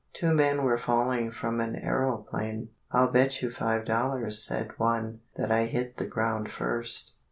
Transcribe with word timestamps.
Two 0.13 0.33
men 0.33 0.63
were 0.63 0.79
falling 0.79 1.29
from 1.31 1.59
an 1.59 1.75
aeroplane. 1.75 2.69
"I'll 2.91 3.11
bet 3.11 3.43
you 3.43 3.51
five 3.51 3.85
dollars," 3.85 4.41
said 4.43 4.71
one, 4.79 5.19
"that 5.35 5.51
I 5.51 5.65
hit 5.65 5.97
the 5.97 6.07
ground 6.07 6.49
first." 6.51 7.17